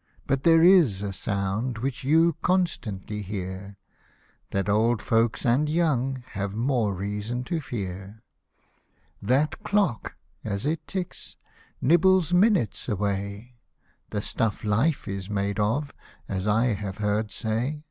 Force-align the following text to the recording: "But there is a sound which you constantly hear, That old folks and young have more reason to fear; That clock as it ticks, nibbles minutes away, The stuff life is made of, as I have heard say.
"But 0.26 0.42
there 0.42 0.64
is 0.64 1.00
a 1.00 1.12
sound 1.12 1.78
which 1.78 2.02
you 2.02 2.32
constantly 2.42 3.22
hear, 3.22 3.76
That 4.50 4.68
old 4.68 5.00
folks 5.00 5.46
and 5.46 5.68
young 5.68 6.24
have 6.32 6.56
more 6.56 6.92
reason 6.92 7.44
to 7.44 7.60
fear; 7.60 8.24
That 9.22 9.62
clock 9.62 10.16
as 10.42 10.66
it 10.66 10.84
ticks, 10.88 11.36
nibbles 11.80 12.34
minutes 12.34 12.88
away, 12.88 13.58
The 14.10 14.22
stuff 14.22 14.64
life 14.64 15.06
is 15.06 15.30
made 15.30 15.60
of, 15.60 15.94
as 16.28 16.48
I 16.48 16.72
have 16.74 16.98
heard 16.98 17.30
say. 17.30 17.84